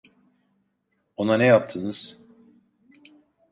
[1.15, 2.17] Ona ne yaptınız?